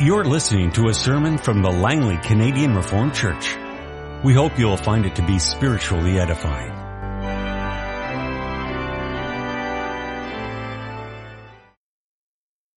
You're 0.00 0.24
listening 0.24 0.72
to 0.72 0.88
a 0.88 0.94
sermon 0.94 1.38
from 1.38 1.62
the 1.62 1.70
Langley 1.70 2.16
Canadian 2.16 2.74
Reformed 2.74 3.14
Church. 3.14 3.56
We 4.24 4.34
hope 4.34 4.58
you'll 4.58 4.76
find 4.76 5.06
it 5.06 5.14
to 5.16 5.22
be 5.24 5.38
spiritually 5.38 6.18
edifying. 6.18 6.72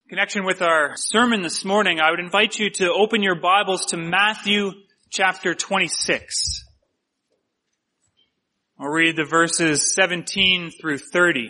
connection 0.07 0.45
with 0.45 0.61
our 0.61 0.95
sermon 0.95 1.41
this 1.41 1.65
morning, 1.65 1.99
I 1.99 2.11
would 2.11 2.19
invite 2.19 2.57
you 2.57 2.69
to 2.71 2.91
open 2.91 3.21
your 3.23 3.39
Bibles 3.39 3.87
to 3.87 3.97
Matthew 3.97 4.71
chapter 5.09 5.53
26. 5.53 6.65
I'll 8.79 8.89
read 8.89 9.15
the 9.15 9.25
verses 9.25 9.93
17 9.93 10.71
through 10.79 10.99
30. 10.99 11.49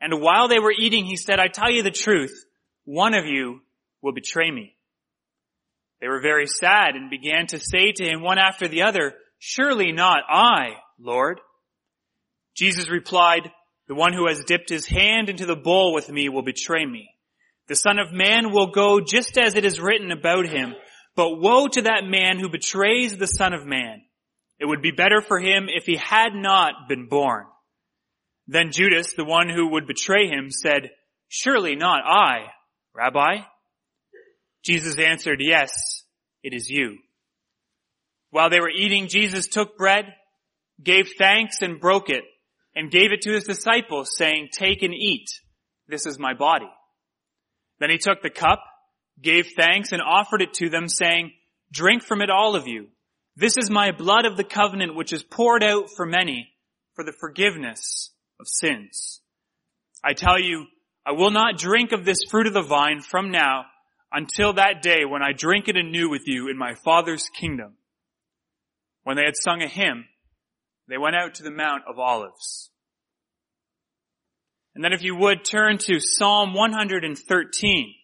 And 0.00 0.20
while 0.20 0.48
they 0.48 0.58
were 0.58 0.74
eating, 0.76 1.04
he 1.04 1.16
said, 1.16 1.38
I 1.38 1.48
tell 1.48 1.70
you 1.70 1.82
the 1.82 1.90
truth, 1.90 2.44
one 2.84 3.14
of 3.14 3.26
you 3.26 3.60
will 4.02 4.12
betray 4.12 4.50
me. 4.50 4.76
They 6.00 6.08
were 6.08 6.20
very 6.20 6.46
sad 6.46 6.96
and 6.96 7.08
began 7.08 7.46
to 7.48 7.60
say 7.60 7.92
to 7.92 8.04
him 8.04 8.22
one 8.22 8.38
after 8.38 8.68
the 8.68 8.82
other, 8.82 9.14
surely 9.38 9.92
not 9.92 10.18
I, 10.28 10.74
Lord. 10.98 11.40
Jesus 12.54 12.90
replied, 12.90 13.50
the 13.88 13.94
one 13.94 14.12
who 14.12 14.28
has 14.28 14.44
dipped 14.44 14.70
his 14.70 14.86
hand 14.86 15.28
into 15.28 15.46
the 15.46 15.56
bowl 15.56 15.94
with 15.94 16.08
me 16.08 16.28
will 16.28 16.42
betray 16.42 16.84
me. 16.84 17.10
The 17.68 17.76
son 17.76 17.98
of 17.98 18.12
man 18.12 18.50
will 18.50 18.68
go 18.68 19.00
just 19.00 19.38
as 19.38 19.54
it 19.54 19.64
is 19.64 19.80
written 19.80 20.10
about 20.10 20.46
him, 20.46 20.74
but 21.16 21.40
woe 21.40 21.68
to 21.68 21.82
that 21.82 22.04
man 22.04 22.38
who 22.38 22.48
betrays 22.50 23.16
the 23.16 23.26
son 23.26 23.52
of 23.52 23.66
man. 23.66 24.02
It 24.58 24.66
would 24.66 24.82
be 24.82 24.90
better 24.90 25.20
for 25.20 25.38
him 25.38 25.68
if 25.68 25.84
he 25.84 25.96
had 25.96 26.34
not 26.34 26.88
been 26.88 27.08
born. 27.08 27.46
Then 28.46 28.72
Judas, 28.72 29.14
the 29.14 29.24
one 29.24 29.48
who 29.48 29.70
would 29.70 29.86
betray 29.86 30.28
him, 30.28 30.50
said, 30.50 30.90
Surely 31.28 31.76
not 31.76 32.04
I, 32.04 32.50
Rabbi. 32.94 33.38
Jesus 34.62 34.98
answered, 34.98 35.38
Yes, 35.40 36.04
it 36.42 36.54
is 36.54 36.68
you. 36.68 36.98
While 38.30 38.50
they 38.50 38.60
were 38.60 38.70
eating, 38.70 39.08
Jesus 39.08 39.46
took 39.46 39.78
bread, 39.78 40.06
gave 40.82 41.12
thanks 41.18 41.62
and 41.62 41.80
broke 41.80 42.10
it, 42.10 42.24
and 42.74 42.90
gave 42.90 43.12
it 43.12 43.22
to 43.22 43.32
his 43.32 43.44
disciples 43.44 44.16
saying, 44.16 44.48
take 44.52 44.82
and 44.82 44.94
eat. 44.94 45.28
This 45.86 46.06
is 46.06 46.18
my 46.18 46.34
body. 46.34 46.70
Then 47.78 47.90
he 47.90 47.98
took 47.98 48.22
the 48.22 48.30
cup, 48.30 48.60
gave 49.20 49.52
thanks 49.56 49.92
and 49.92 50.02
offered 50.02 50.42
it 50.42 50.54
to 50.54 50.68
them 50.68 50.88
saying, 50.88 51.32
drink 51.72 52.02
from 52.02 52.22
it 52.22 52.30
all 52.30 52.56
of 52.56 52.66
you. 52.66 52.88
This 53.36 53.56
is 53.56 53.70
my 53.70 53.92
blood 53.92 54.26
of 54.26 54.36
the 54.36 54.44
covenant 54.44 54.94
which 54.94 55.12
is 55.12 55.22
poured 55.22 55.62
out 55.62 55.90
for 55.96 56.06
many 56.06 56.48
for 56.94 57.04
the 57.04 57.12
forgiveness 57.12 58.10
of 58.44 58.48
sins. 58.48 59.22
I 60.04 60.12
tell 60.12 60.38
you, 60.38 60.66
I 61.06 61.12
will 61.12 61.30
not 61.30 61.56
drink 61.56 61.92
of 61.92 62.04
this 62.04 62.18
fruit 62.30 62.46
of 62.46 62.52
the 62.52 62.62
vine 62.62 63.00
from 63.00 63.30
now 63.30 63.64
until 64.12 64.52
that 64.54 64.82
day 64.82 65.04
when 65.06 65.22
I 65.22 65.32
drink 65.32 65.68
it 65.68 65.76
anew 65.76 66.10
with 66.10 66.22
you 66.26 66.48
in 66.50 66.58
my 66.58 66.74
Father's 66.84 67.28
kingdom. 67.40 67.76
When 69.02 69.16
they 69.16 69.24
had 69.24 69.36
sung 69.36 69.62
a 69.62 69.68
hymn, 69.68 70.04
they 70.88 70.98
went 70.98 71.16
out 71.16 71.34
to 71.36 71.42
the 71.42 71.50
Mount 71.50 71.84
of 71.88 71.98
Olives. 71.98 72.70
And 74.74 74.84
then 74.84 74.92
if 74.92 75.02
you 75.02 75.16
would 75.16 75.44
turn 75.44 75.78
to 75.78 76.00
Psalm 76.00 76.52
113. 76.52 77.94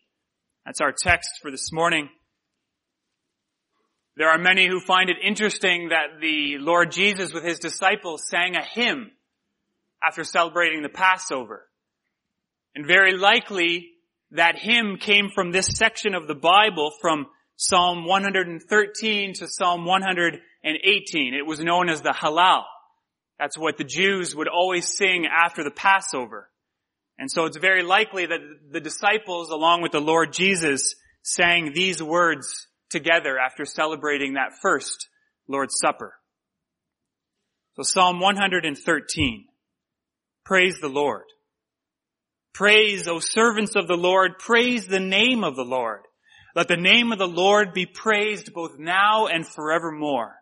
That's 0.64 0.80
our 0.80 0.94
text 0.98 1.40
for 1.42 1.50
this 1.50 1.70
morning. 1.72 2.08
There 4.16 4.28
are 4.28 4.38
many 4.38 4.68
who 4.68 4.80
find 4.80 5.10
it 5.10 5.16
interesting 5.22 5.90
that 5.90 6.20
the 6.20 6.58
Lord 6.58 6.92
Jesus 6.92 7.32
with 7.32 7.44
his 7.44 7.58
disciples 7.58 8.22
sang 8.28 8.56
a 8.56 8.64
hymn 8.64 9.10
after 10.02 10.24
celebrating 10.24 10.82
the 10.82 10.88
Passover. 10.88 11.66
And 12.74 12.86
very 12.86 13.16
likely 13.16 13.90
that 14.32 14.58
hymn 14.58 14.96
came 14.98 15.28
from 15.34 15.50
this 15.50 15.66
section 15.66 16.14
of 16.14 16.26
the 16.26 16.34
Bible 16.34 16.92
from 17.00 17.26
Psalm 17.56 18.06
113 18.06 19.34
to 19.34 19.48
Psalm 19.48 19.84
118. 19.84 21.34
It 21.34 21.46
was 21.46 21.60
known 21.60 21.88
as 21.88 22.00
the 22.00 22.14
Hallel. 22.18 22.62
That's 23.38 23.58
what 23.58 23.76
the 23.76 23.84
Jews 23.84 24.34
would 24.34 24.48
always 24.48 24.96
sing 24.96 25.26
after 25.26 25.64
the 25.64 25.70
Passover. 25.70 26.48
And 27.18 27.30
so 27.30 27.44
it's 27.44 27.58
very 27.58 27.82
likely 27.82 28.26
that 28.26 28.40
the 28.70 28.80
disciples, 28.80 29.50
along 29.50 29.82
with 29.82 29.92
the 29.92 30.00
Lord 30.00 30.32
Jesus, 30.32 30.94
sang 31.22 31.72
these 31.74 32.02
words 32.02 32.66
together 32.88 33.38
after 33.38 33.64
celebrating 33.64 34.34
that 34.34 34.58
first 34.62 35.08
Lord's 35.48 35.74
Supper. 35.78 36.14
So 37.76 37.82
Psalm 37.82 38.20
113. 38.20 39.46
Praise 40.44 40.78
the 40.80 40.88
Lord. 40.88 41.24
Praise, 42.52 43.06
O 43.08 43.20
servants 43.20 43.76
of 43.76 43.86
the 43.86 43.96
Lord, 43.96 44.38
praise 44.38 44.86
the 44.86 45.00
name 45.00 45.44
of 45.44 45.56
the 45.56 45.64
Lord. 45.64 46.00
Let 46.54 46.68
the 46.68 46.76
name 46.76 47.12
of 47.12 47.18
the 47.18 47.28
Lord 47.28 47.72
be 47.72 47.86
praised 47.86 48.52
both 48.52 48.78
now 48.78 49.26
and 49.26 49.46
forevermore. 49.46 50.34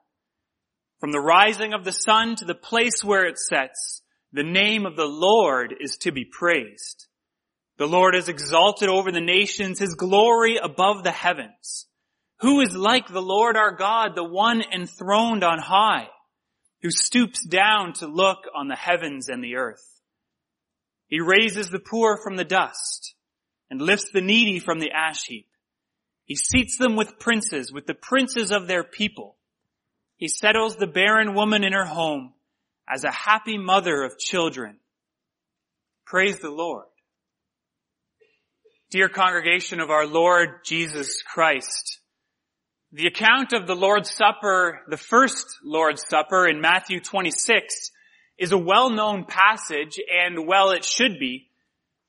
From 1.00 1.12
the 1.12 1.20
rising 1.20 1.74
of 1.74 1.84
the 1.84 1.92
sun 1.92 2.36
to 2.36 2.44
the 2.44 2.54
place 2.54 3.04
where 3.04 3.26
it 3.26 3.38
sets, 3.38 4.02
the 4.32 4.42
name 4.42 4.86
of 4.86 4.96
the 4.96 5.06
Lord 5.06 5.74
is 5.80 5.98
to 5.98 6.12
be 6.12 6.24
praised. 6.24 7.06
The 7.78 7.86
Lord 7.86 8.16
is 8.16 8.28
exalted 8.28 8.88
over 8.88 9.12
the 9.12 9.20
nations, 9.20 9.78
His 9.78 9.94
glory 9.94 10.56
above 10.56 11.04
the 11.04 11.12
heavens. 11.12 11.86
Who 12.40 12.60
is 12.60 12.74
like 12.74 13.08
the 13.08 13.22
Lord 13.22 13.56
our 13.56 13.76
God, 13.76 14.14
the 14.14 14.24
one 14.24 14.62
enthroned 14.62 15.44
on 15.44 15.58
high, 15.58 16.08
who 16.82 16.90
stoops 16.90 17.44
down 17.44 17.92
to 17.94 18.06
look 18.06 18.38
on 18.54 18.68
the 18.68 18.76
heavens 18.76 19.28
and 19.28 19.42
the 19.42 19.56
earth? 19.56 19.84
He 21.08 21.20
raises 21.20 21.70
the 21.70 21.78
poor 21.78 22.18
from 22.22 22.36
the 22.36 22.44
dust 22.44 23.14
and 23.70 23.80
lifts 23.80 24.10
the 24.12 24.20
needy 24.20 24.58
from 24.58 24.78
the 24.78 24.90
ash 24.92 25.24
heap. 25.26 25.48
He 26.24 26.36
seats 26.36 26.76
them 26.76 26.94
with 26.94 27.18
princes, 27.18 27.72
with 27.72 27.86
the 27.86 27.94
princes 27.94 28.52
of 28.52 28.66
their 28.66 28.84
people. 28.84 29.36
He 30.16 30.28
settles 30.28 30.76
the 30.76 30.86
barren 30.86 31.34
woman 31.34 31.64
in 31.64 31.72
her 31.72 31.86
home 31.86 32.34
as 32.88 33.04
a 33.04 33.10
happy 33.10 33.56
mother 33.56 34.02
of 34.02 34.18
children. 34.18 34.78
Praise 36.04 36.38
the 36.38 36.50
Lord. 36.50 36.86
Dear 38.90 39.08
congregation 39.08 39.80
of 39.80 39.90
our 39.90 40.06
Lord 40.06 40.64
Jesus 40.64 41.22
Christ, 41.22 42.00
the 42.92 43.06
account 43.06 43.52
of 43.52 43.66
the 43.66 43.74
Lord's 43.74 44.10
Supper, 44.10 44.80
the 44.88 44.96
first 44.96 45.46
Lord's 45.62 46.02
Supper 46.08 46.46
in 46.48 46.60
Matthew 46.60 47.00
26 47.00 47.90
is 48.38 48.52
a 48.52 48.58
well-known 48.58 49.24
passage 49.24 49.98
and 50.10 50.46
well 50.46 50.70
it 50.70 50.84
should 50.84 51.18
be, 51.18 51.50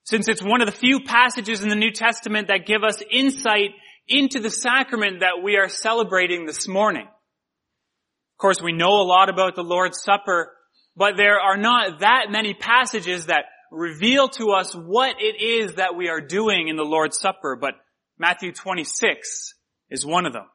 since 0.03 0.29
it's 0.29 0.41
one 0.41 0.61
of 0.61 0.67
the 0.67 0.71
few 0.71 1.01
passages 1.01 1.63
in 1.63 1.69
the 1.69 1.75
New 1.75 1.91
Testament 1.91 2.47
that 2.47 2.65
give 2.65 2.83
us 2.83 3.03
insight 3.11 3.71
into 4.07 4.39
the 4.39 4.49
sacrament 4.49 5.19
that 5.19 5.43
we 5.43 5.57
are 5.57 5.67
celebrating 5.67 6.45
this 6.45 6.67
morning. 6.67 7.07
Of 7.07 8.37
course, 8.37 8.61
we 8.61 8.71
know 8.71 9.01
a 9.01 9.03
lot 9.03 9.29
about 9.29 9.55
the 9.55 9.63
Lord's 9.63 10.01
Supper, 10.01 10.53
but 10.95 11.17
there 11.17 11.39
are 11.39 11.57
not 11.57 11.99
that 11.99 12.27
many 12.29 12.53
passages 12.53 13.25
that 13.25 13.45
reveal 13.69 14.29
to 14.29 14.51
us 14.51 14.73
what 14.73 15.17
it 15.19 15.41
is 15.41 15.75
that 15.75 15.95
we 15.95 16.07
are 16.07 16.21
doing 16.21 16.69
in 16.69 16.77
the 16.77 16.83
Lord's 16.83 17.19
Supper, 17.19 17.57
but 17.59 17.73
Matthew 18.17 18.53
26 18.53 19.55
is 19.89 20.05
one 20.05 20.25
of 20.25 20.31
them. 20.31 20.45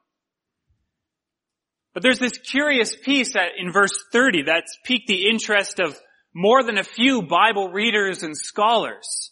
But 1.94 2.02
there's 2.02 2.18
this 2.18 2.36
curious 2.36 2.94
piece 2.94 3.34
in 3.56 3.72
verse 3.72 3.94
30 4.12 4.42
that's 4.42 4.76
piqued 4.84 5.06
the 5.06 5.28
interest 5.28 5.78
of 5.78 5.96
more 6.34 6.64
than 6.64 6.76
a 6.76 6.84
few 6.84 7.22
Bible 7.22 7.68
readers 7.68 8.24
and 8.24 8.36
scholars. 8.36 9.30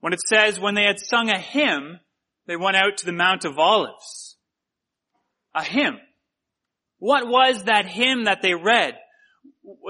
When 0.00 0.12
it 0.12 0.20
says, 0.20 0.58
when 0.58 0.74
they 0.74 0.82
had 0.82 0.98
sung 0.98 1.30
a 1.30 1.38
hymn, 1.38 2.00
they 2.46 2.56
went 2.56 2.76
out 2.76 2.98
to 2.98 3.06
the 3.06 3.12
Mount 3.12 3.44
of 3.44 3.58
Olives. 3.58 4.36
A 5.54 5.62
hymn. 5.62 5.98
What 6.98 7.28
was 7.28 7.64
that 7.64 7.86
hymn 7.86 8.24
that 8.24 8.42
they 8.42 8.54
read? 8.54 8.94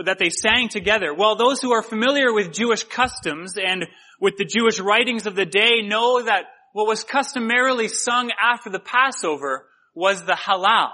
That 0.05 0.19
they 0.19 0.29
sang 0.31 0.69
together? 0.69 1.15
Well, 1.15 1.37
those 1.37 1.63
who 1.63 1.73
are 1.73 1.83
familiar 1.83 2.33
with 2.33 2.53
Jewish 2.53 2.85
customs 2.85 3.57
and 3.57 3.87
with 4.21 4.37
the 4.37 4.45
Jewish 4.45 4.79
writings 4.81 5.27
of 5.27 5.35
the 5.35 5.47
day 5.47 5.83
know 5.83 6.23
that 6.23 6.45
what 6.73 6.87
was 6.87 7.05
customarily 7.05 7.89
sung 7.89 8.31
after 8.39 8.69
the 8.69 8.81
Passover 8.81 9.67
was 9.95 10.23
the 10.25 10.35
Hallel. 10.35 10.91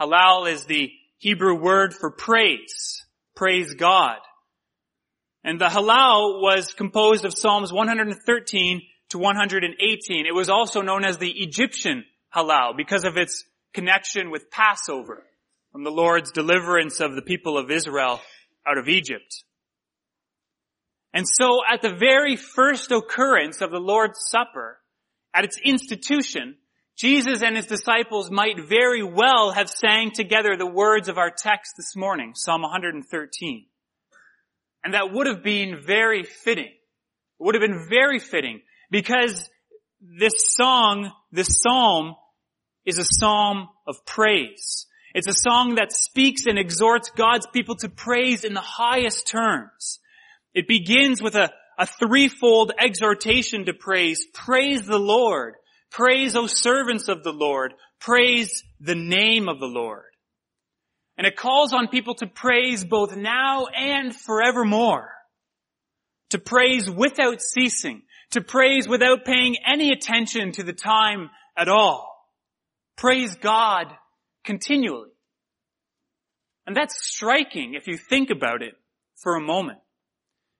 Hallel 0.00 0.50
is 0.50 0.64
the 0.64 0.92
Hebrew 1.18 1.54
word 1.54 1.92
for 1.94 2.10
praise. 2.10 3.04
Praise 3.34 3.74
God. 3.74 4.18
And 5.44 5.60
the 5.60 5.66
hallel 5.68 6.40
was 6.40 6.72
composed 6.72 7.24
of 7.24 7.36
Psalms 7.36 7.72
113 7.72 8.82
to 9.10 9.18
118. 9.18 10.26
It 10.26 10.34
was 10.34 10.48
also 10.48 10.82
known 10.82 11.04
as 11.04 11.18
the 11.18 11.30
Egyptian 11.30 12.04
hallel 12.34 12.76
because 12.76 13.04
of 13.04 13.16
its 13.16 13.44
connection 13.72 14.30
with 14.30 14.50
Passover 14.50 15.24
from 15.72 15.84
the 15.84 15.90
Lord's 15.90 16.32
deliverance 16.32 17.00
of 17.00 17.14
the 17.14 17.22
people 17.22 17.58
of 17.58 17.70
Israel 17.70 18.20
out 18.66 18.78
of 18.78 18.88
Egypt. 18.88 19.44
And 21.14 21.26
so 21.26 21.60
at 21.68 21.82
the 21.82 21.94
very 21.94 22.36
first 22.36 22.92
occurrence 22.92 23.60
of 23.60 23.70
the 23.70 23.80
Lord's 23.80 24.20
Supper, 24.28 24.78
at 25.34 25.44
its 25.44 25.58
institution, 25.64 26.56
Jesus 26.98 27.42
and 27.42 27.54
his 27.54 27.66
disciples 27.66 28.28
might 28.28 28.58
very 28.68 29.04
well 29.04 29.52
have 29.52 29.70
sang 29.70 30.10
together 30.10 30.56
the 30.56 30.66
words 30.66 31.08
of 31.08 31.16
our 31.16 31.30
text 31.30 31.74
this 31.76 31.94
morning, 31.94 32.32
Psalm 32.34 32.62
113. 32.62 33.66
And 34.82 34.94
that 34.94 35.12
would 35.12 35.28
have 35.28 35.44
been 35.44 35.80
very 35.86 36.24
fitting. 36.24 36.64
It 36.64 36.72
would 37.38 37.54
have 37.54 37.62
been 37.62 37.86
very 37.88 38.18
fitting 38.18 38.62
because 38.90 39.48
this 40.00 40.32
song, 40.58 41.12
this 41.30 41.60
psalm 41.62 42.16
is 42.84 42.98
a 42.98 43.04
psalm 43.04 43.68
of 43.86 44.04
praise. 44.04 44.86
It's 45.14 45.28
a 45.28 45.50
song 45.50 45.76
that 45.76 45.92
speaks 45.92 46.46
and 46.46 46.58
exhorts 46.58 47.10
God's 47.10 47.46
people 47.52 47.76
to 47.76 47.88
praise 47.88 48.42
in 48.42 48.54
the 48.54 48.60
highest 48.60 49.28
terms. 49.28 50.00
It 50.52 50.66
begins 50.66 51.22
with 51.22 51.36
a, 51.36 51.50
a 51.78 51.86
threefold 51.86 52.72
exhortation 52.76 53.66
to 53.66 53.72
praise. 53.72 54.26
Praise 54.34 54.82
the 54.82 54.98
Lord. 54.98 55.54
Praise, 55.90 56.36
O 56.36 56.46
servants 56.46 57.08
of 57.08 57.22
the 57.22 57.32
Lord. 57.32 57.74
Praise 58.00 58.62
the 58.80 58.94
name 58.94 59.48
of 59.48 59.58
the 59.58 59.66
Lord. 59.66 60.04
And 61.16 61.26
it 61.26 61.36
calls 61.36 61.72
on 61.72 61.88
people 61.88 62.14
to 62.16 62.26
praise 62.26 62.84
both 62.84 63.16
now 63.16 63.66
and 63.66 64.14
forevermore. 64.14 65.10
To 66.30 66.38
praise 66.38 66.88
without 66.88 67.42
ceasing. 67.42 68.02
To 68.32 68.40
praise 68.40 68.86
without 68.86 69.24
paying 69.24 69.56
any 69.66 69.90
attention 69.90 70.52
to 70.52 70.62
the 70.62 70.72
time 70.72 71.30
at 71.56 71.68
all. 71.68 72.14
Praise 72.96 73.34
God 73.36 73.86
continually. 74.44 75.10
And 76.66 76.76
that's 76.76 77.02
striking 77.04 77.74
if 77.74 77.88
you 77.88 77.96
think 77.96 78.30
about 78.30 78.62
it 78.62 78.74
for 79.16 79.36
a 79.36 79.40
moment. 79.40 79.78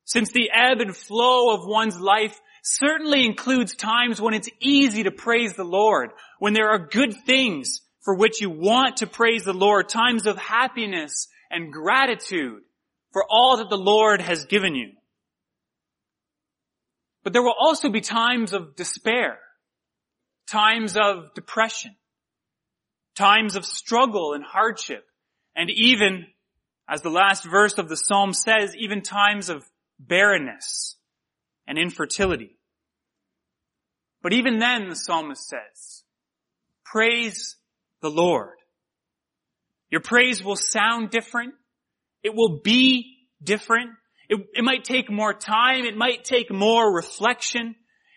Since 0.06 0.32
the 0.32 0.50
ebb 0.52 0.80
and 0.80 0.96
flow 0.96 1.54
of 1.54 1.68
one's 1.68 2.00
life 2.00 2.40
certainly 2.62 3.24
includes 3.24 3.74
times 3.74 4.20
when 4.20 4.34
it's 4.34 4.48
easy 4.60 5.04
to 5.04 5.10
praise 5.10 5.54
the 5.54 5.64
Lord, 5.64 6.10
when 6.38 6.52
there 6.52 6.70
are 6.70 6.78
good 6.78 7.14
things 7.14 7.82
for 8.02 8.14
which 8.14 8.40
you 8.40 8.50
want 8.50 8.98
to 8.98 9.06
praise 9.06 9.44
the 9.44 9.52
Lord, 9.52 9.88
times 9.88 10.26
of 10.26 10.36
happiness 10.38 11.28
and 11.50 11.72
gratitude 11.72 12.62
for 13.12 13.24
all 13.28 13.58
that 13.58 13.70
the 13.70 13.78
Lord 13.78 14.20
has 14.20 14.46
given 14.46 14.74
you. 14.74 14.92
But 17.24 17.32
there 17.32 17.42
will 17.42 17.54
also 17.58 17.90
be 17.90 18.00
times 18.00 18.52
of 18.52 18.76
despair, 18.76 19.38
times 20.46 20.96
of 20.96 21.34
depression, 21.34 21.96
times 23.16 23.56
of 23.56 23.64
struggle 23.64 24.34
and 24.34 24.44
hardship, 24.44 25.04
and 25.56 25.68
even, 25.70 26.26
as 26.88 27.02
the 27.02 27.10
last 27.10 27.44
verse 27.44 27.78
of 27.78 27.88
the 27.88 27.96
psalm 27.96 28.32
says, 28.32 28.76
even 28.76 29.02
times 29.02 29.48
of 29.48 29.64
barrenness 29.98 30.97
and 31.68 31.78
infertility. 31.78 32.58
But 34.22 34.32
even 34.32 34.58
then, 34.58 34.88
the 34.88 34.96
psalmist 34.96 35.46
says, 35.46 36.02
praise 36.84 37.56
the 38.00 38.10
Lord. 38.10 38.56
Your 39.90 40.00
praise 40.00 40.42
will 40.42 40.56
sound 40.56 41.10
different. 41.10 41.54
It 42.24 42.34
will 42.34 42.60
be 42.64 43.18
different. 43.42 43.90
It, 44.28 44.40
it 44.54 44.64
might 44.64 44.82
take 44.82 45.10
more 45.10 45.32
time. 45.32 45.84
It 45.84 45.96
might 45.96 46.24
take 46.24 46.50
more 46.50 46.92
reflection. 46.92 47.76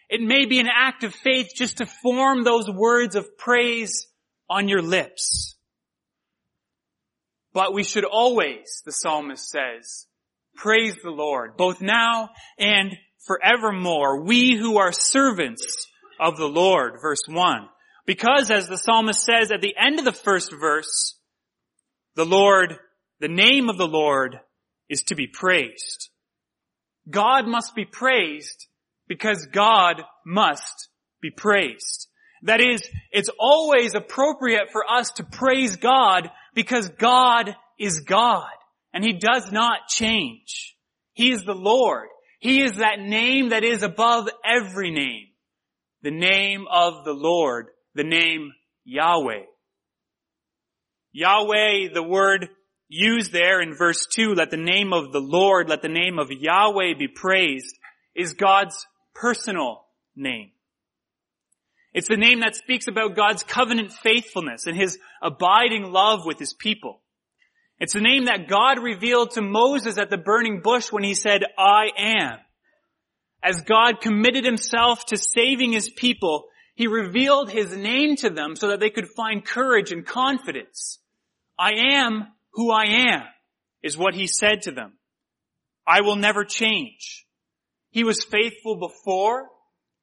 It 0.09 0.21
may 0.21 0.45
be 0.45 0.59
an 0.59 0.67
act 0.73 1.03
of 1.03 1.13
faith 1.13 1.51
just 1.55 1.77
to 1.77 1.85
form 1.85 2.43
those 2.43 2.69
words 2.69 3.15
of 3.15 3.37
praise 3.37 4.07
on 4.49 4.67
your 4.67 4.81
lips. 4.81 5.55
But 7.53 7.73
we 7.73 7.83
should 7.83 8.05
always, 8.05 8.81
the 8.85 8.91
psalmist 8.91 9.49
says, 9.49 10.07
praise 10.55 10.95
the 11.03 11.11
Lord, 11.11 11.57
both 11.57 11.81
now 11.81 12.31
and 12.57 12.97
forevermore. 13.25 14.23
We 14.23 14.55
who 14.55 14.77
are 14.77 14.91
servants 14.91 15.87
of 16.19 16.37
the 16.37 16.47
Lord, 16.47 17.01
verse 17.01 17.23
1. 17.27 17.67
Because 18.05 18.51
as 18.51 18.67
the 18.67 18.77
psalmist 18.77 19.23
says 19.23 19.51
at 19.51 19.61
the 19.61 19.75
end 19.77 19.99
of 19.99 20.05
the 20.05 20.11
first 20.11 20.51
verse, 20.51 21.15
the 22.15 22.25
Lord, 22.25 22.77
the 23.19 23.27
name 23.27 23.69
of 23.69 23.77
the 23.77 23.87
Lord 23.87 24.39
is 24.89 25.03
to 25.03 25.15
be 25.15 25.27
praised. 25.27 26.09
God 27.09 27.47
must 27.47 27.75
be 27.75 27.85
praised 27.85 28.67
because 29.07 29.47
God 29.47 30.01
must 30.25 30.89
be 31.21 31.31
praised. 31.31 32.07
That 32.43 32.61
is, 32.61 32.87
it's 33.11 33.29
always 33.39 33.93
appropriate 33.93 34.71
for 34.71 34.83
us 34.89 35.11
to 35.11 35.23
praise 35.23 35.75
God 35.75 36.31
because 36.53 36.89
God 36.89 37.55
is 37.79 38.01
God 38.01 38.49
and 38.93 39.03
He 39.03 39.13
does 39.13 39.51
not 39.51 39.87
change. 39.87 40.75
He 41.13 41.31
is 41.31 41.43
the 41.43 41.55
Lord. 41.55 42.07
He 42.41 42.63
is 42.63 42.77
that 42.77 42.99
name 42.99 43.49
that 43.49 43.63
is 43.63 43.83
above 43.83 44.27
every 44.43 44.89
name. 44.89 45.27
The 46.01 46.09
name 46.09 46.65
of 46.69 47.05
the 47.05 47.13
Lord. 47.13 47.67
The 47.93 48.03
name 48.03 48.51
Yahweh. 48.83 49.43
Yahweh, 51.13 51.93
the 51.93 52.01
word 52.01 52.49
used 52.89 53.31
there 53.31 53.61
in 53.61 53.75
verse 53.75 54.07
2, 54.15 54.33
let 54.33 54.49
the 54.49 54.57
name 54.57 54.91
of 54.91 55.11
the 55.11 55.21
Lord, 55.21 55.69
let 55.69 55.83
the 55.83 55.87
name 55.87 56.17
of 56.17 56.31
Yahweh 56.31 56.95
be 56.97 57.07
praised, 57.07 57.75
is 58.15 58.33
God's 58.33 58.87
personal 59.13 59.85
name. 60.15 60.49
It's 61.93 62.07
the 62.07 62.17
name 62.17 62.39
that 62.39 62.55
speaks 62.55 62.87
about 62.87 63.15
God's 63.15 63.43
covenant 63.43 63.91
faithfulness 63.91 64.65
and 64.65 64.75
His 64.75 64.97
abiding 65.21 65.91
love 65.91 66.21
with 66.25 66.39
His 66.39 66.53
people. 66.53 67.00
It's 67.81 67.93
the 67.93 67.99
name 67.99 68.25
that 68.25 68.47
God 68.47 68.77
revealed 68.77 69.31
to 69.31 69.41
Moses 69.41 69.97
at 69.97 70.11
the 70.11 70.17
burning 70.17 70.61
bush 70.61 70.91
when 70.91 71.03
He 71.03 71.15
said, 71.15 71.41
I 71.57 71.87
am. 71.97 72.37
As 73.41 73.63
God 73.63 74.01
committed 74.01 74.45
Himself 74.45 75.07
to 75.07 75.17
saving 75.17 75.71
His 75.71 75.89
people, 75.89 76.45
He 76.75 76.85
revealed 76.85 77.49
His 77.49 77.75
name 77.75 78.17
to 78.17 78.29
them 78.29 78.55
so 78.55 78.67
that 78.67 78.79
they 78.79 78.91
could 78.91 79.07
find 79.07 79.43
courage 79.43 79.91
and 79.91 80.05
confidence. 80.05 80.99
I 81.57 81.71
am 81.93 82.27
who 82.53 82.71
I 82.71 83.13
am, 83.13 83.23
is 83.81 83.97
what 83.97 84.13
He 84.13 84.27
said 84.27 84.61
to 84.65 84.71
them. 84.71 84.93
I 85.87 86.01
will 86.01 86.17
never 86.17 86.45
change. 86.45 87.25
He 87.89 88.03
was 88.03 88.23
faithful 88.23 88.75
before, 88.75 89.47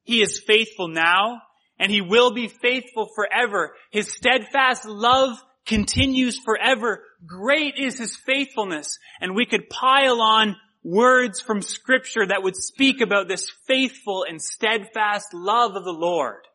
He 0.03 0.21
is 0.21 0.43
faithful 0.45 0.89
now, 0.89 1.43
and 1.79 1.89
he 1.89 2.01
will 2.01 2.33
be 2.33 2.49
faithful 2.49 3.07
forever. 3.15 3.73
His 3.89 4.11
steadfast 4.11 4.83
love 4.83 5.41
continues 5.65 6.37
forever. 6.37 7.05
Great 7.25 7.75
is 7.77 7.97
his 7.97 8.15
faithfulness. 8.15 8.97
And 9.21 9.35
we 9.35 9.45
could 9.45 9.69
pile 9.69 10.21
on 10.21 10.55
words 10.83 11.41
from 11.41 11.61
scripture 11.61 12.25
that 12.25 12.43
would 12.43 12.55
speak 12.55 13.01
about 13.01 13.27
this 13.27 13.51
faithful 13.67 14.25
and 14.27 14.41
steadfast 14.41 15.33
love 15.33 15.75
of 15.75 15.83
the 15.83 15.91
Lord 15.91 16.47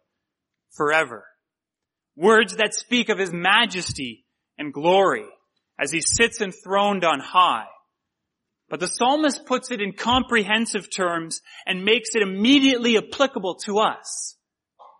forever. 0.73 1.25
Words 2.17 2.57
that 2.57 2.75
speak 2.75 3.09
of 3.09 3.19
his 3.19 3.33
majesty 3.33 4.25
and 4.59 4.73
glory 4.73 5.27
as 5.79 5.91
he 5.91 6.01
sits 6.01 6.41
enthroned 6.41 7.05
on 7.05 7.21
high. 7.21 7.67
But 8.71 8.81
the 8.81 8.87
psalmist 8.87 9.45
puts 9.45 9.71
it 9.71 9.81
in 9.81 9.93
comprehensive 9.93 10.91
terms 10.91 11.43
and 11.67 11.85
makes 11.85 12.11
it 12.15 12.23
immediately 12.23 12.97
applicable 12.97 13.57
to 13.65 13.79
us 13.79 14.35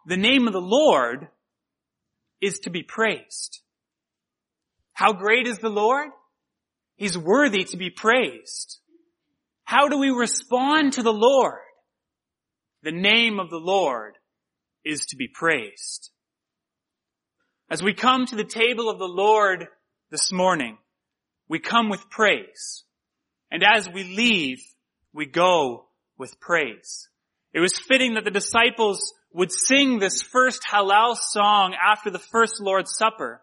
the 0.07 0.17
name 0.17 0.47
of 0.47 0.53
the 0.53 0.61
Lord 0.61 1.29
is 2.41 2.61
to 2.61 2.71
be 2.71 2.83
praised. 2.83 3.61
How 4.95 5.13
great 5.13 5.47
is 5.47 5.59
the 5.59 5.69
Lord? 5.69 6.09
He's 6.97 7.19
worthy 7.19 7.65
to 7.65 7.77
be 7.77 7.91
praised. 7.91 8.79
How 9.65 9.89
do 9.89 9.99
we 9.99 10.11
respond 10.11 10.95
to 10.95 11.03
the 11.03 11.13
Lord? 11.13 11.59
The 12.83 12.93
name 12.93 13.41
of 13.41 13.51
the 13.51 13.59
Lord 13.59 14.15
is 14.85 15.07
to 15.07 15.17
be 15.17 15.29
praised. 15.29 16.11
As 17.71 17.83
we 17.83 17.95
come 17.95 18.27
to 18.27 18.37
the 18.37 18.45
table 18.45 18.89
of 18.89 18.99
the 18.99 19.09
Lord 19.09 19.67
this 20.11 20.31
morning, 20.31 20.79
we 21.49 21.59
come 21.59 21.89
with 21.89 22.11
praise. 22.11 22.85
And 23.51 23.63
as 23.65 23.89
we 23.89 24.05
leave, 24.05 24.63
we 25.13 25.27
go 25.27 25.87
with 26.19 26.39
praise. 26.41 27.09
It 27.53 27.61
was 27.61 27.79
fitting 27.79 28.15
that 28.15 28.25
the 28.25 28.31
disciples 28.31 29.15
would 29.33 29.51
sing 29.51 29.99
this 29.99 30.23
first 30.23 30.63
Hallel 30.71 31.17
song 31.17 31.75
after 31.75 32.11
the 32.11 32.19
first 32.19 32.61
Lord's 32.61 32.97
Supper. 32.97 33.41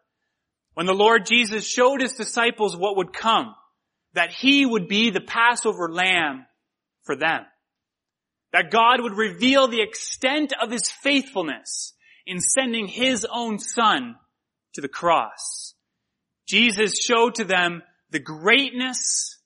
When 0.74 0.86
the 0.86 0.94
Lord 0.94 1.26
Jesus 1.26 1.68
showed 1.68 2.02
his 2.02 2.14
disciples 2.14 2.78
what 2.78 2.98
would 2.98 3.14
come, 3.14 3.56
that 4.14 4.32
he 4.32 4.66
would 4.66 4.88
be 4.88 5.10
the 5.10 5.22
Passover 5.22 5.90
lamb 5.92 6.46
for 7.04 7.16
them. 7.16 7.46
That 8.54 8.72
God 8.72 9.02
would 9.02 9.16
reveal 9.16 9.68
the 9.68 9.82
extent 9.82 10.54
of 10.62 10.72
his 10.72 10.92
faithfulness 10.92 11.94
in 12.26 12.40
sending 12.40 12.88
his 12.88 13.26
own 13.30 13.60
son 13.60 14.16
to 14.74 14.82
the 14.82 14.90
cross. 14.90 15.74
Jesus 16.48 17.00
showed 17.00 17.36
to 17.36 17.44
them 17.44 17.82
the 18.10 18.20
greatness 18.20 19.38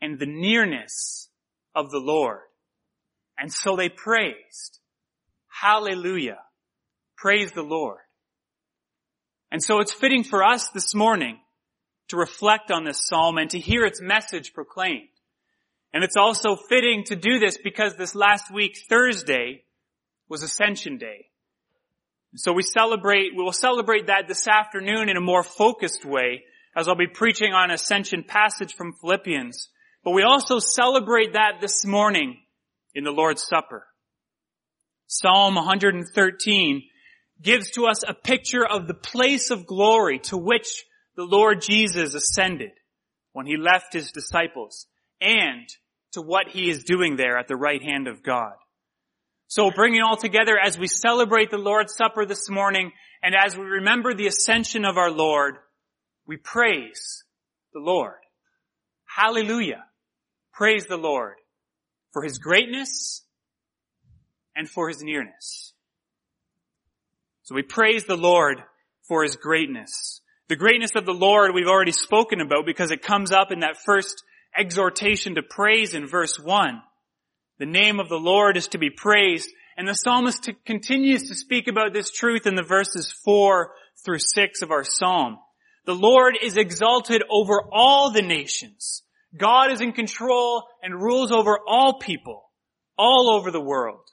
and 0.00 0.18
the 0.18 0.26
nearness 0.26 1.28
of 1.74 1.90
the 1.90 2.00
Lord. 2.00 2.40
And 3.38 3.52
so 3.52 3.76
they 3.76 3.88
praised 3.88 4.80
Hallelujah. 5.48 6.40
Praise 7.16 7.52
the 7.52 7.62
Lord. 7.62 8.03
And 9.54 9.62
so 9.62 9.78
it's 9.78 9.92
fitting 9.92 10.24
for 10.24 10.42
us 10.42 10.70
this 10.70 10.96
morning 10.96 11.38
to 12.08 12.16
reflect 12.16 12.72
on 12.72 12.82
this 12.82 13.06
psalm 13.06 13.38
and 13.38 13.48
to 13.50 13.60
hear 13.60 13.84
its 13.84 14.00
message 14.02 14.52
proclaimed. 14.52 15.06
And 15.92 16.02
it's 16.02 16.16
also 16.16 16.56
fitting 16.56 17.04
to 17.04 17.14
do 17.14 17.38
this 17.38 17.56
because 17.62 17.94
this 17.94 18.16
last 18.16 18.52
week, 18.52 18.76
Thursday, 18.88 19.62
was 20.28 20.42
Ascension 20.42 20.98
Day. 20.98 21.26
So 22.34 22.52
we 22.52 22.64
celebrate, 22.64 23.36
we 23.36 23.44
will 23.44 23.52
celebrate 23.52 24.08
that 24.08 24.26
this 24.26 24.48
afternoon 24.48 25.08
in 25.08 25.16
a 25.16 25.20
more 25.20 25.44
focused 25.44 26.04
way 26.04 26.42
as 26.76 26.88
I'll 26.88 26.96
be 26.96 27.06
preaching 27.06 27.52
on 27.52 27.70
Ascension 27.70 28.24
passage 28.24 28.74
from 28.74 28.94
Philippians. 29.00 29.68
But 30.02 30.14
we 30.14 30.24
also 30.24 30.58
celebrate 30.58 31.34
that 31.34 31.60
this 31.60 31.86
morning 31.86 32.40
in 32.92 33.04
the 33.04 33.12
Lord's 33.12 33.46
Supper. 33.46 33.86
Psalm 35.06 35.54
113 35.54 36.82
gives 37.44 37.70
to 37.72 37.86
us 37.86 38.02
a 38.06 38.14
picture 38.14 38.66
of 38.66 38.88
the 38.88 38.94
place 38.94 39.50
of 39.50 39.66
glory 39.66 40.18
to 40.18 40.36
which 40.36 40.84
the 41.16 41.24
Lord 41.24 41.60
Jesus 41.60 42.14
ascended 42.14 42.72
when 43.32 43.46
he 43.46 43.56
left 43.56 43.92
his 43.92 44.10
disciples 44.10 44.86
and 45.20 45.68
to 46.12 46.22
what 46.22 46.48
he 46.48 46.70
is 46.70 46.84
doing 46.84 47.16
there 47.16 47.38
at 47.38 47.46
the 47.46 47.56
right 47.56 47.82
hand 47.82 48.08
of 48.08 48.22
God. 48.22 48.54
So 49.46 49.70
bringing 49.70 50.00
all 50.00 50.16
together 50.16 50.58
as 50.58 50.78
we 50.78 50.86
celebrate 50.88 51.50
the 51.50 51.58
Lord's 51.58 51.94
Supper 51.94 52.24
this 52.24 52.48
morning 52.48 52.92
and 53.22 53.34
as 53.34 53.56
we 53.56 53.64
remember 53.64 54.14
the 54.14 54.26
ascension 54.26 54.84
of 54.84 54.96
our 54.96 55.10
Lord, 55.10 55.56
we 56.26 56.36
praise 56.36 57.24
the 57.72 57.80
Lord. 57.80 58.14
Hallelujah. 59.04 59.84
Praise 60.52 60.86
the 60.86 60.96
Lord 60.96 61.34
for 62.12 62.22
his 62.22 62.38
greatness 62.38 63.22
and 64.56 64.68
for 64.68 64.88
his 64.88 65.02
nearness. 65.02 65.73
So 67.44 67.54
we 67.54 67.62
praise 67.62 68.04
the 68.04 68.16
Lord 68.16 68.62
for 69.06 69.22
his 69.22 69.36
greatness. 69.36 70.20
The 70.48 70.56
greatness 70.56 70.92
of 70.96 71.04
the 71.04 71.12
Lord 71.12 71.52
we've 71.54 71.66
already 71.66 71.92
spoken 71.92 72.40
about 72.40 72.64
because 72.64 72.90
it 72.90 73.02
comes 73.02 73.32
up 73.32 73.52
in 73.52 73.60
that 73.60 73.76
first 73.76 74.24
exhortation 74.56 75.34
to 75.34 75.42
praise 75.42 75.94
in 75.94 76.06
verse 76.06 76.38
1. 76.40 76.80
The 77.58 77.66
name 77.66 78.00
of 78.00 78.08
the 78.08 78.18
Lord 78.18 78.56
is 78.56 78.68
to 78.68 78.78
be 78.78 78.88
praised. 78.90 79.50
And 79.76 79.86
the 79.86 79.92
psalmist 79.92 80.48
continues 80.64 81.28
to 81.28 81.34
speak 81.34 81.68
about 81.68 81.92
this 81.92 82.10
truth 82.10 82.46
in 82.46 82.54
the 82.54 82.62
verses 82.62 83.12
4 83.24 83.72
through 84.04 84.20
6 84.20 84.62
of 84.62 84.70
our 84.70 84.84
psalm. 84.84 85.38
The 85.84 85.94
Lord 85.94 86.38
is 86.40 86.56
exalted 86.56 87.22
over 87.28 87.60
all 87.72 88.10
the 88.10 88.22
nations. 88.22 89.02
God 89.36 89.70
is 89.70 89.82
in 89.82 89.92
control 89.92 90.62
and 90.82 90.94
rules 90.94 91.30
over 91.30 91.58
all 91.66 91.98
people, 91.98 92.44
all 92.96 93.30
over 93.34 93.50
the 93.50 93.60
world. 93.60 94.08